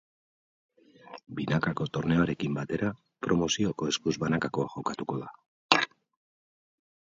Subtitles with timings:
[1.39, 2.91] Binakako torneoarekin batera,
[3.27, 5.87] promozioko eskuz banakakoa jokatuko da.